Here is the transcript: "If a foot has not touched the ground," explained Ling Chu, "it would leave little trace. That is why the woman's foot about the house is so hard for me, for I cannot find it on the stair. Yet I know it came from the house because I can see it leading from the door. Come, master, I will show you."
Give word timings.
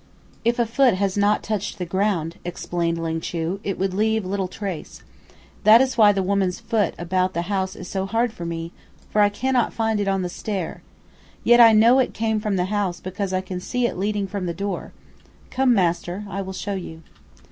"If 0.43 0.57
a 0.57 0.65
foot 0.65 0.95
has 0.95 1.15
not 1.15 1.43
touched 1.43 1.77
the 1.77 1.85
ground," 1.85 2.37
explained 2.43 2.97
Ling 3.03 3.21
Chu, 3.21 3.59
"it 3.63 3.77
would 3.77 3.93
leave 3.93 4.25
little 4.25 4.47
trace. 4.47 5.03
That 5.63 5.79
is 5.79 5.95
why 5.95 6.11
the 6.11 6.23
woman's 6.23 6.59
foot 6.59 6.95
about 6.97 7.35
the 7.35 7.43
house 7.53 7.75
is 7.75 7.87
so 7.87 8.07
hard 8.07 8.33
for 8.33 8.43
me, 8.43 8.71
for 9.11 9.21
I 9.21 9.29
cannot 9.29 9.73
find 9.73 9.99
it 9.99 10.07
on 10.07 10.23
the 10.23 10.27
stair. 10.29 10.81
Yet 11.43 11.59
I 11.59 11.73
know 11.73 11.99
it 11.99 12.15
came 12.15 12.39
from 12.39 12.55
the 12.55 12.65
house 12.73 12.99
because 12.99 13.31
I 13.31 13.41
can 13.41 13.59
see 13.59 13.85
it 13.85 13.95
leading 13.95 14.25
from 14.25 14.47
the 14.47 14.55
door. 14.55 14.91
Come, 15.51 15.75
master, 15.75 16.23
I 16.27 16.41
will 16.41 16.51
show 16.53 16.73
you." 16.73 17.03